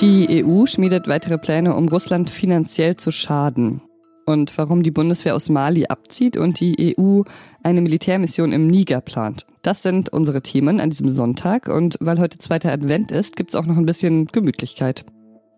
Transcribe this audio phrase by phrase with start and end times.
[0.00, 3.80] Die EU schmiedet weitere Pläne, um Russland finanziell zu schaden.
[4.26, 7.22] Und warum die Bundeswehr aus Mali abzieht und die EU
[7.62, 9.46] eine Militärmission im Niger plant.
[9.62, 11.68] Das sind unsere Themen an diesem Sonntag.
[11.68, 15.06] Und weil heute zweiter Advent ist, gibt es auch noch ein bisschen Gemütlichkeit.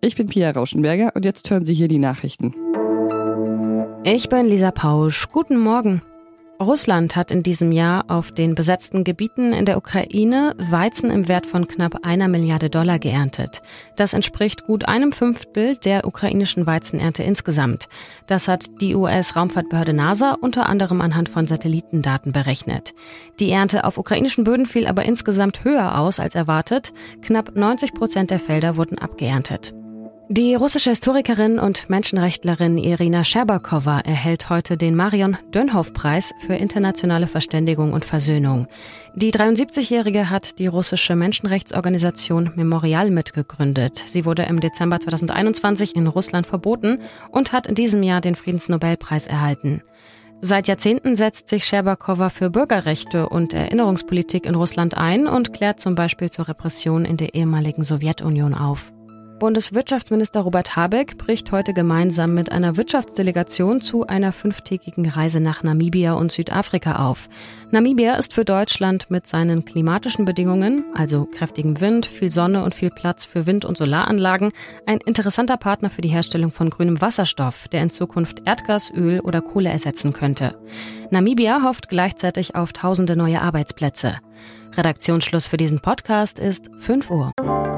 [0.02, 2.54] Ich bin Pia Rauschenberger und jetzt hören Sie hier die Nachrichten.
[4.04, 5.28] Ich bin Lisa Pausch.
[5.32, 6.00] Guten Morgen.
[6.60, 11.46] Russland hat in diesem Jahr auf den besetzten Gebieten in der Ukraine Weizen im Wert
[11.46, 13.62] von knapp einer Milliarde Dollar geerntet.
[13.94, 17.88] Das entspricht gut einem Fünftel der ukrainischen Weizenernte insgesamt.
[18.26, 22.92] Das hat die US-Raumfahrtbehörde NASA unter anderem anhand von Satellitendaten berechnet.
[23.38, 26.92] Die Ernte auf ukrainischen Böden fiel aber insgesamt höher aus als erwartet.
[27.22, 29.74] Knapp 90 Prozent der Felder wurden abgeerntet.
[30.30, 37.94] Die russische Historikerin und Menschenrechtlerin Irina Scherbakowa erhält heute den Marion Dönhoff-Preis für internationale Verständigung
[37.94, 38.66] und Versöhnung.
[39.14, 44.04] Die 73-Jährige hat die russische Menschenrechtsorganisation Memorial mitgegründet.
[44.06, 47.00] Sie wurde im Dezember 2021 in Russland verboten
[47.30, 49.82] und hat in diesem Jahr den Friedensnobelpreis erhalten.
[50.42, 55.94] Seit Jahrzehnten setzt sich Scherbakowa für Bürgerrechte und Erinnerungspolitik in Russland ein und klärt zum
[55.94, 58.92] Beispiel zur Repression in der ehemaligen Sowjetunion auf.
[59.38, 66.14] Bundeswirtschaftsminister Robert Habeck bricht heute gemeinsam mit einer Wirtschaftsdelegation zu einer fünftägigen Reise nach Namibia
[66.14, 67.28] und Südafrika auf.
[67.70, 72.90] Namibia ist für Deutschland mit seinen klimatischen Bedingungen, also kräftigem Wind, viel Sonne und viel
[72.90, 74.50] Platz für Wind- und Solaranlagen,
[74.86, 79.40] ein interessanter Partner für die Herstellung von grünem Wasserstoff, der in Zukunft Erdgas, Öl oder
[79.40, 80.58] Kohle ersetzen könnte.
[81.12, 84.16] Namibia hofft gleichzeitig auf tausende neue Arbeitsplätze.
[84.76, 87.77] Redaktionsschluss für diesen Podcast ist 5 Uhr.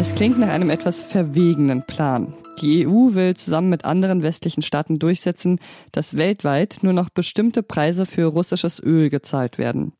[0.00, 2.32] Es klingt nach einem etwas verwegenen Plan.
[2.60, 5.58] Die EU will zusammen mit anderen westlichen Staaten durchsetzen,
[5.90, 9.92] dass weltweit nur noch bestimmte Preise für russisches Öl gezahlt werden.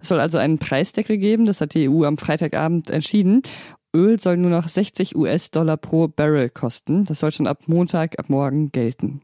[0.00, 3.42] Es soll also einen Preisdeckel geben, das hat die EU am Freitagabend entschieden.
[3.94, 7.04] Öl soll nur noch 60 US-Dollar pro Barrel kosten.
[7.04, 9.20] Das soll schon ab Montag, ab morgen gelten.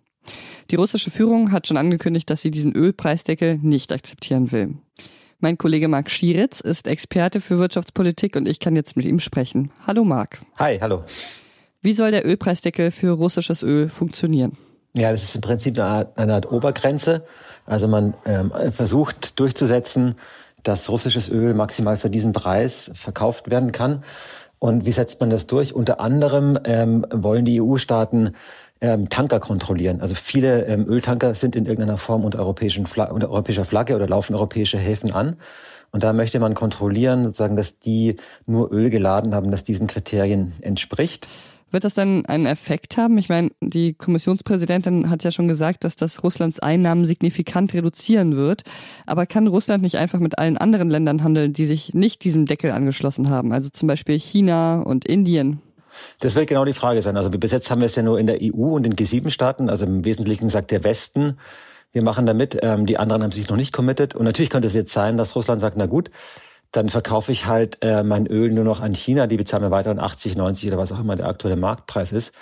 [0.70, 4.76] Die russische Führung hat schon angekündigt, dass sie diesen Ölpreisdeckel nicht akzeptieren will.
[5.42, 9.70] Mein Kollege Marc Schieritz ist Experte für Wirtschaftspolitik und ich kann jetzt mit ihm sprechen.
[9.86, 10.40] Hallo Marc.
[10.58, 11.02] Hi, hallo.
[11.80, 14.58] Wie soll der Ölpreisdeckel für russisches Öl funktionieren?
[14.94, 17.24] Ja, das ist im Prinzip eine Art, eine Art Obergrenze.
[17.64, 20.16] Also man ähm, versucht durchzusetzen,
[20.62, 24.04] dass russisches Öl maximal für diesen Preis verkauft werden kann.
[24.58, 25.74] Und wie setzt man das durch?
[25.74, 28.34] Unter anderem ähm, wollen die EU-Staaten
[28.80, 30.00] ähm, Tanker kontrollieren.
[30.00, 34.08] Also viele ähm, Öltanker sind in irgendeiner Form unter, europäischen Fla unter europäischer Flagge oder
[34.08, 35.36] laufen europäische Häfen an.
[35.92, 40.52] Und da möchte man kontrollieren, sozusagen, dass die nur Öl geladen haben, das diesen Kriterien
[40.60, 41.26] entspricht.
[41.72, 43.16] Wird das dann einen Effekt haben?
[43.18, 48.62] Ich meine, die Kommissionspräsidentin hat ja schon gesagt, dass das Russlands Einnahmen signifikant reduzieren wird.
[49.06, 52.72] Aber kann Russland nicht einfach mit allen anderen Ländern handeln, die sich nicht diesem Deckel
[52.72, 53.52] angeschlossen haben?
[53.52, 55.60] Also zum Beispiel China und Indien?
[56.20, 57.16] Das wird genau die Frage sein.
[57.16, 59.68] Also bis jetzt haben wir es ja nur in der EU und in G7-Staaten.
[59.70, 61.38] Also im Wesentlichen sagt der Westen,
[61.92, 62.58] wir machen damit.
[62.62, 64.14] Ähm, die anderen haben sich noch nicht committed.
[64.14, 66.10] Und natürlich könnte es jetzt sein, dass Russland sagt, na gut,
[66.72, 69.26] dann verkaufe ich halt äh, mein Öl nur noch an China.
[69.26, 72.32] Die bezahlen mir weiter 80, 90 oder was auch immer der aktuelle Marktpreis ist.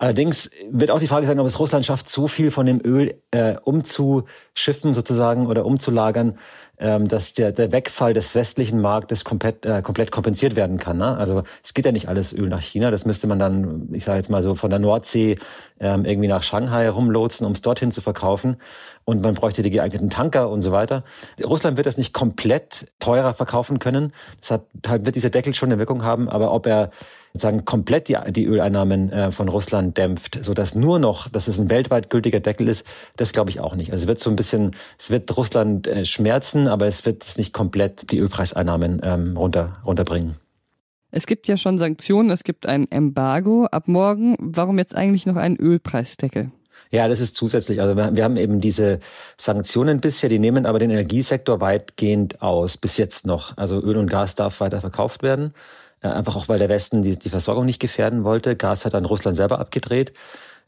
[0.00, 3.20] Allerdings wird auch die Frage sein, ob es Russland schafft, so viel von dem Öl
[3.32, 6.38] äh, umzuschiffen sozusagen oder umzulagern,
[6.80, 10.98] ähm, dass der, der Wegfall des westlichen Marktes komplett, äh, komplett kompensiert werden kann.
[10.98, 11.16] Ne?
[11.16, 12.90] Also es geht ja nicht alles Öl nach China.
[12.90, 15.36] Das müsste man dann, ich sage jetzt mal so, von der Nordsee
[15.80, 18.56] ähm, irgendwie nach Shanghai rumlotsen, um es dorthin zu verkaufen.
[19.04, 21.02] Und man bräuchte die geeigneten Tanker und so weiter.
[21.42, 24.12] Russland wird das nicht komplett teurer verkaufen können.
[24.40, 26.28] Deshalb wird dieser Deckel schon eine Wirkung haben.
[26.28, 26.90] Aber ob er
[27.32, 31.58] sozusagen komplett die, die Öleinnahmen äh, von Russland dämpft, so dass nur noch, dass es
[31.58, 32.86] ein weltweit gültiger Deckel ist,
[33.16, 33.92] das glaube ich auch nicht.
[33.92, 37.36] Also es wird so ein bisschen, es wird Russland äh, schmerzen, aber es wird es
[37.36, 40.36] nicht komplett die Ölpreiseinnahmen ähm, runter, runterbringen.
[41.10, 44.36] Es gibt ja schon Sanktionen, es gibt ein Embargo ab morgen.
[44.38, 46.50] Warum jetzt eigentlich noch einen Ölpreisdeckel?
[46.90, 47.80] Ja, das ist zusätzlich.
[47.80, 49.00] Also wir haben eben diese
[49.36, 53.56] Sanktionen bisher, die nehmen aber den Energiesektor weitgehend aus, bis jetzt noch.
[53.56, 55.54] Also Öl und Gas darf weiter verkauft werden.
[56.00, 58.56] Äh, einfach auch, weil der Westen die, die Versorgung nicht gefährden wollte.
[58.56, 60.12] Gas hat dann Russland selber abgedreht.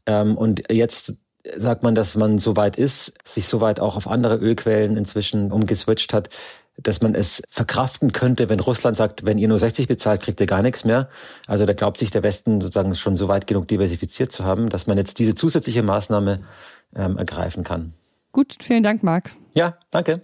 [0.06, 1.18] Ähm, und jetzt
[1.56, 5.52] sagt man, dass man so weit ist, sich so weit auch auf andere Ölquellen inzwischen
[5.52, 6.28] umgeswitcht hat,
[6.76, 10.46] dass man es verkraften könnte, wenn Russland sagt, wenn ihr nur 60 bezahlt, kriegt ihr
[10.46, 11.08] gar nichts mehr.
[11.46, 14.86] Also da glaubt sich der Westen sozusagen schon so weit genug diversifiziert zu haben, dass
[14.86, 16.40] man jetzt diese zusätzliche Maßnahme
[16.94, 17.94] ähm, ergreifen kann.
[18.32, 19.30] Gut, vielen Dank, Marc.
[19.54, 20.22] Ja, danke.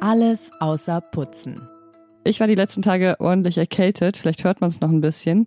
[0.00, 1.68] Alles außer Putzen.
[2.26, 5.46] Ich war die letzten Tage ordentlich erkältet, vielleicht hört man es noch ein bisschen.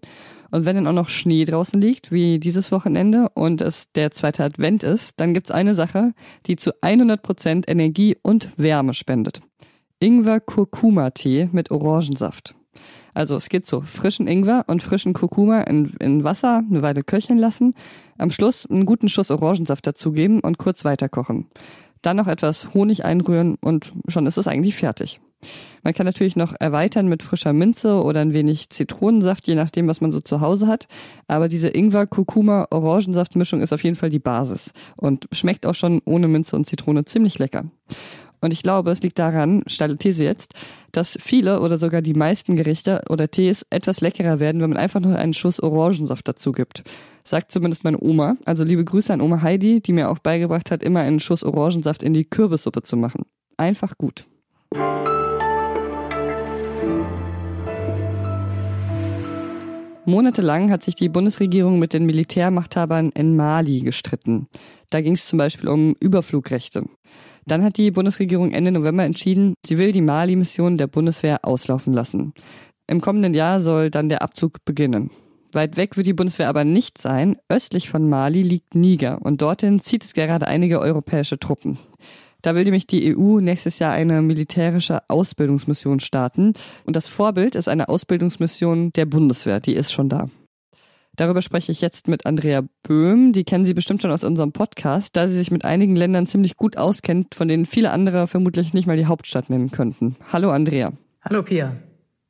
[0.50, 4.46] Und wenn dann auch noch Schnee draußen liegt, wie dieses Wochenende, und es der zweite
[4.46, 6.12] Advent ist, dann gibt's eine Sache,
[6.46, 9.42] die zu 100 Prozent Energie und Wärme spendet.
[10.00, 12.56] Ingwer-Kurkuma-Tee mit Orangensaft.
[13.14, 17.38] Also es geht so, frischen Ingwer und frischen Kurkuma in, in Wasser eine Weile köcheln
[17.38, 17.74] lassen,
[18.18, 21.48] am Schluss einen guten Schuss Orangensaft dazugeben und kurz weiterkochen.
[22.02, 25.20] Dann noch etwas Honig einrühren und schon ist es eigentlich fertig.
[25.84, 30.02] Man kann natürlich noch erweitern mit frischer Minze oder ein wenig Zitronensaft, je nachdem, was
[30.02, 30.88] man so zu Hause hat.
[31.28, 36.56] Aber diese Ingwer-Kurkuma-Orangensaft-Mischung ist auf jeden Fall die Basis und schmeckt auch schon ohne Minze
[36.56, 37.66] und Zitrone ziemlich lecker.
[38.42, 40.54] Und ich glaube, es liegt daran, steile These jetzt,
[40.92, 45.02] dass viele oder sogar die meisten Gerichte oder Tees etwas leckerer werden, wenn man einfach
[45.02, 46.84] nur einen Schuss Orangensaft dazu gibt.
[47.24, 48.38] Sagt zumindest meine Oma.
[48.46, 52.02] Also liebe Grüße an Oma Heidi, die mir auch beigebracht hat, immer einen Schuss Orangensaft
[52.02, 53.26] in die Kürbissuppe zu machen.
[53.58, 54.26] Einfach gut.
[60.10, 64.48] Monatelang hat sich die Bundesregierung mit den Militärmachthabern in Mali gestritten.
[64.90, 66.86] Da ging es zum Beispiel um Überflugrechte.
[67.46, 72.34] Dann hat die Bundesregierung Ende November entschieden, sie will die Mali-Mission der Bundeswehr auslaufen lassen.
[72.88, 75.12] Im kommenden Jahr soll dann der Abzug beginnen.
[75.52, 77.38] Weit weg wird die Bundeswehr aber nicht sein.
[77.48, 81.80] Östlich von Mali liegt Niger und dorthin zieht es gerade einige europäische Truppen.
[82.42, 86.54] Da will nämlich die EU nächstes Jahr eine militärische Ausbildungsmission starten.
[86.86, 89.60] Und das Vorbild ist eine Ausbildungsmission der Bundeswehr.
[89.60, 90.30] Die ist schon da.
[91.16, 93.34] Darüber spreche ich jetzt mit Andrea Böhm.
[93.34, 96.56] Die kennen Sie bestimmt schon aus unserem Podcast, da sie sich mit einigen Ländern ziemlich
[96.56, 100.16] gut auskennt, von denen viele andere vermutlich nicht mal die Hauptstadt nennen könnten.
[100.32, 100.94] Hallo Andrea.
[101.22, 101.76] Hallo Pia.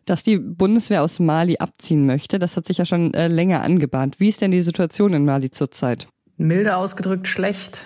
[0.05, 4.19] Dass die Bundeswehr aus Mali abziehen möchte, das hat sich ja schon äh, länger angebahnt.
[4.19, 6.07] Wie ist denn die Situation in Mali zurzeit?
[6.37, 7.85] Milde ausgedrückt schlecht.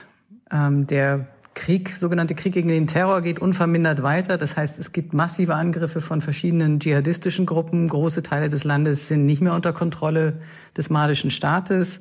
[0.49, 4.37] Ähm, der Krieg, sogenannte Krieg gegen den Terror geht unvermindert weiter.
[4.37, 7.87] Das heißt, es gibt massive Angriffe von verschiedenen dschihadistischen Gruppen.
[7.87, 10.41] Große Teile des Landes sind nicht mehr unter Kontrolle
[10.75, 11.99] des malischen Staates.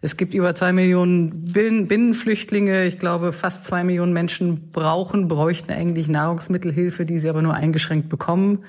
[0.00, 2.86] Es gibt über zwei Millionen Binnenflüchtlinge.
[2.86, 8.08] Ich glaube, fast zwei Millionen Menschen brauchen, bräuchten eigentlich Nahrungsmittelhilfe, die sie aber nur eingeschränkt
[8.08, 8.64] bekommen.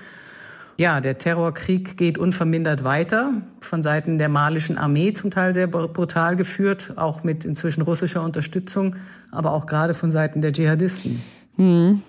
[0.77, 6.35] Ja, der Terrorkrieg geht unvermindert weiter, von Seiten der malischen Armee zum Teil sehr brutal
[6.35, 8.95] geführt, auch mit inzwischen russischer Unterstützung,
[9.31, 11.21] aber auch gerade von Seiten der Dschihadisten.
[11.57, 12.01] Hm.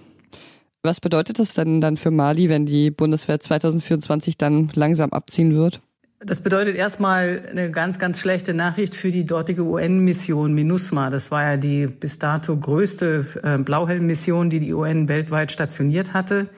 [0.83, 5.81] Was bedeutet das denn dann für Mali, wenn die Bundeswehr 2024 dann langsam abziehen wird?
[6.21, 11.11] Das bedeutet erstmal eine ganz, ganz schlechte Nachricht für die dortige UN-Mission MINUSMA.
[11.11, 16.49] Das war ja die bis dato größte äh, Blauhelm-Mission, die die UN weltweit stationiert hatte.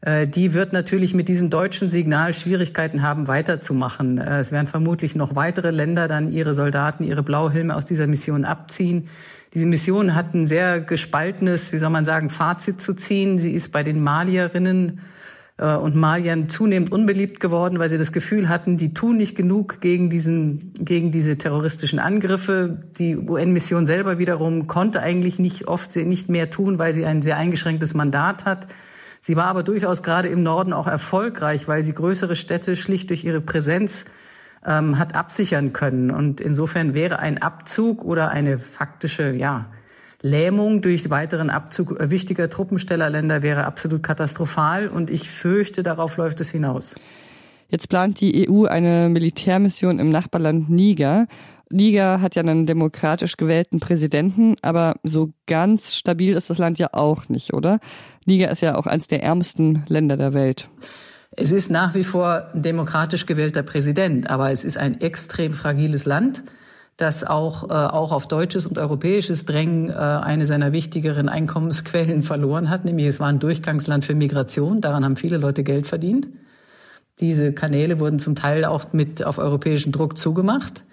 [0.00, 4.18] Äh, die wird natürlich mit diesem deutschen Signal Schwierigkeiten haben, weiterzumachen.
[4.18, 8.44] Äh, es werden vermutlich noch weitere Länder dann ihre Soldaten, ihre Blauhelme aus dieser Mission
[8.44, 9.08] abziehen.
[9.54, 13.38] Diese Mission hat ein sehr gespaltenes, wie soll man sagen, Fazit zu ziehen.
[13.38, 15.00] Sie ist bei den Malierinnen
[15.56, 19.80] äh, und Maliern zunehmend unbeliebt geworden, weil sie das Gefühl hatten, die tun nicht genug
[19.80, 22.82] gegen diesen, gegen diese terroristischen Angriffe.
[22.98, 27.38] Die UN-Mission selber wiederum konnte eigentlich nicht oft nicht mehr tun, weil sie ein sehr
[27.38, 28.66] eingeschränktes Mandat hat.
[29.26, 33.24] Sie war aber durchaus gerade im Norden auch erfolgreich, weil sie größere Städte schlicht durch
[33.24, 34.04] ihre Präsenz
[34.64, 36.12] ähm, hat absichern können.
[36.12, 39.66] Und insofern wäre ein Abzug oder eine faktische, ja,
[40.22, 44.86] Lähmung durch weiteren Abzug wichtiger Truppenstellerländer wäre absolut katastrophal.
[44.86, 46.94] Und ich fürchte, darauf läuft es hinaus.
[47.68, 51.26] Jetzt plant die EU eine Militärmission im Nachbarland Niger.
[51.70, 56.90] Niger hat ja einen demokratisch gewählten Präsidenten, aber so ganz stabil ist das Land ja
[56.92, 57.80] auch nicht, oder?
[58.24, 60.68] Niger ist ja auch eines der ärmsten Länder der Welt.
[61.32, 66.06] Es ist nach wie vor ein demokratisch gewählter Präsident, aber es ist ein extrem fragiles
[66.06, 66.44] Land,
[66.96, 72.70] das auch, äh, auch auf deutsches und europäisches Drängen äh, eine seiner wichtigeren Einkommensquellen verloren
[72.70, 76.28] hat, nämlich es war ein Durchgangsland für Migration, daran haben viele Leute Geld verdient.
[77.20, 80.84] Diese Kanäle wurden zum Teil auch mit auf europäischen Druck zugemacht.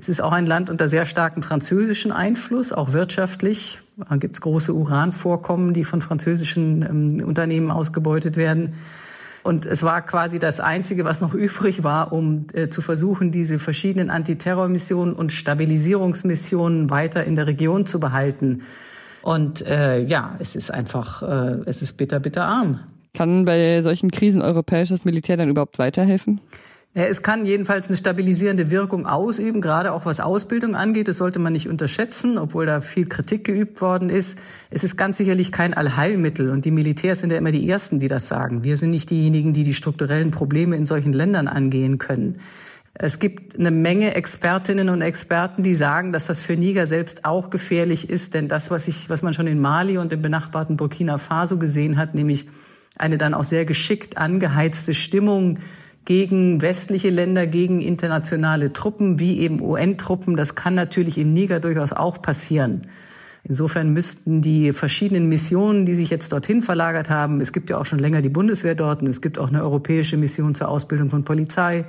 [0.00, 3.80] Es ist auch ein Land unter sehr starkem französischen Einfluss, auch wirtschaftlich.
[4.08, 6.80] Da gibt es große Uranvorkommen, die von französischen
[7.20, 8.72] ähm, Unternehmen ausgebeutet werden.
[9.42, 13.58] Und es war quasi das Einzige, was noch übrig war, um äh, zu versuchen, diese
[13.58, 18.62] verschiedenen Antiterrormissionen und Stabilisierungsmissionen weiter in der Region zu behalten.
[19.20, 22.80] Und äh, ja, es ist einfach, äh, es ist bitter, bitter arm.
[23.12, 26.40] Kann bei solchen Krisen europäisches Militär dann überhaupt weiterhelfen?
[26.92, 31.06] Es kann jedenfalls eine stabilisierende Wirkung ausüben, gerade auch was Ausbildung angeht.
[31.06, 34.36] Das sollte man nicht unterschätzen, obwohl da viel Kritik geübt worden ist.
[34.70, 38.08] Es ist ganz sicherlich kein Allheilmittel und die Militärs sind ja immer die Ersten, die
[38.08, 38.64] das sagen.
[38.64, 42.40] Wir sind nicht diejenigen, die die strukturellen Probleme in solchen Ländern angehen können.
[42.92, 47.50] Es gibt eine Menge Expertinnen und Experten, die sagen, dass das für Niger selbst auch
[47.50, 51.18] gefährlich ist, denn das, was, ich, was man schon in Mali und im benachbarten Burkina
[51.18, 52.48] Faso gesehen hat, nämlich
[52.98, 55.60] eine dann auch sehr geschickt angeheizte Stimmung
[56.04, 60.36] gegen westliche Länder, gegen internationale Truppen, wie eben UN-Truppen.
[60.36, 62.82] Das kann natürlich im Niger durchaus auch passieren.
[63.44, 67.86] Insofern müssten die verschiedenen Missionen, die sich jetzt dorthin verlagert haben, es gibt ja auch
[67.86, 71.24] schon länger die Bundeswehr dort und es gibt auch eine europäische Mission zur Ausbildung von
[71.24, 71.86] Polizei,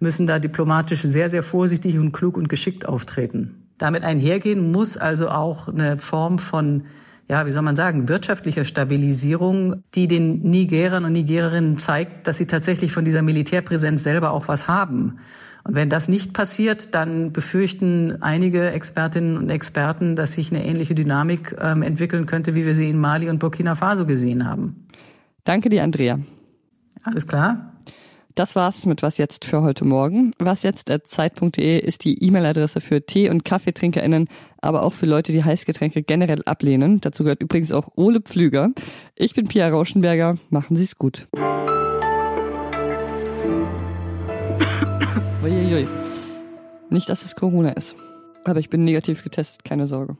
[0.00, 3.66] müssen da diplomatisch sehr, sehr vorsichtig und klug und geschickt auftreten.
[3.76, 6.84] Damit einhergehen muss also auch eine Form von
[7.28, 12.46] ja, wie soll man sagen, wirtschaftlicher Stabilisierung, die den Nigerern und Nigererinnen zeigt, dass sie
[12.46, 15.18] tatsächlich von dieser Militärpräsenz selber auch was haben.
[15.64, 20.94] Und wenn das nicht passiert, dann befürchten einige Expertinnen und Experten, dass sich eine ähnliche
[20.94, 24.86] Dynamik ähm, entwickeln könnte, wie wir sie in Mali und Burkina Faso gesehen haben.
[25.44, 26.18] Danke dir, Andrea.
[27.02, 27.67] Alles klar.
[28.38, 30.30] Das war's mit Was jetzt für heute Morgen.
[30.38, 34.28] Was jetzt at zeit.de ist die E-Mail-Adresse für Tee- und KaffeetrinkerInnen,
[34.62, 37.00] aber auch für Leute, die Heißgetränke generell ablehnen.
[37.00, 38.70] Dazu gehört übrigens auch Ole Pflüger.
[39.16, 40.38] Ich bin Pia Rauschenberger.
[40.50, 41.26] Machen Sie's gut.
[45.42, 45.88] Uiuiui.
[46.90, 47.96] Nicht, dass es Corona ist.
[48.44, 50.16] Aber ich bin negativ getestet, keine Sorge.